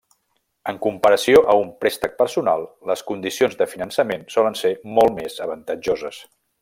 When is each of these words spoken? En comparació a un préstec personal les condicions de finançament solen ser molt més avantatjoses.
En 0.71 0.77
comparació 0.85 1.41
a 1.53 1.57
un 1.65 1.69
préstec 1.85 2.15
personal 2.21 2.65
les 2.93 3.05
condicions 3.11 3.59
de 3.61 3.69
finançament 3.75 4.27
solen 4.37 4.59
ser 4.63 4.73
molt 4.97 5.15
més 5.21 5.39
avantatjoses. 5.47 6.21